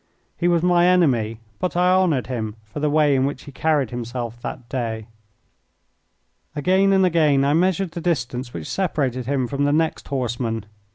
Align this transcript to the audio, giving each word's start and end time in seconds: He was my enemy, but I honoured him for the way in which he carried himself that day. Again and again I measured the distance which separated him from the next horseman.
He 0.35 0.47
was 0.47 0.63
my 0.63 0.87
enemy, 0.87 1.37
but 1.59 1.77
I 1.77 1.93
honoured 1.93 2.25
him 2.25 2.55
for 2.63 2.79
the 2.79 2.89
way 2.89 3.15
in 3.15 3.27
which 3.27 3.43
he 3.43 3.51
carried 3.51 3.91
himself 3.91 4.41
that 4.41 4.67
day. 4.67 5.05
Again 6.55 6.91
and 6.91 7.05
again 7.05 7.45
I 7.45 7.53
measured 7.53 7.91
the 7.91 8.01
distance 8.01 8.51
which 8.51 8.65
separated 8.67 9.27
him 9.27 9.45
from 9.45 9.63
the 9.65 9.71
next 9.71 10.07
horseman. 10.07 10.65